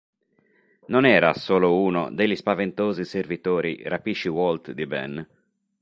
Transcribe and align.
Non 0.87 1.05
era 1.05 1.31
solo 1.35 1.79
uno 1.79 2.09
degli 2.11 2.35
spaventosi 2.35 3.05
servitori 3.05 3.83
rapisci-Walt 3.83 4.71
di 4.71 4.87
Ben. 4.87 5.27